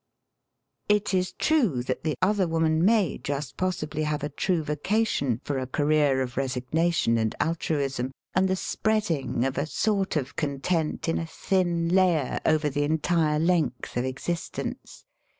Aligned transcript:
(It 0.89 1.13
is 1.13 1.33
true 1.33 1.83
that 1.83 2.03
the 2.03 2.15
other 2.23 2.47
woman 2.47 2.83
may 2.83 3.19
just 3.19 3.55
pos 3.55 3.77
sibly 3.77 4.01
have 4.01 4.23
a 4.23 4.29
true 4.29 4.63
vo3ation 4.63 5.39
for 5.43 5.59
a 5.59 5.67
career 5.67 6.23
of 6.23 6.33
resig 6.33 6.73
nation 6.73 7.19
and 7.19 7.35
altruism, 7.39 8.11
and 8.33 8.47
the 8.47 8.55
spreading 8.55 9.45
of 9.45 9.59
a 9.59 9.67
sort 9.67 10.15
of 10.15 10.35
content 10.35 11.07
in 11.07 11.19
a 11.19 11.25
tliin 11.25 11.91
layer 11.91 12.39
over 12.47 12.67
the 12.67 12.81
entire 12.83 13.37
length 13.37 13.95
of 13.95 14.03
existence. 14.03 15.05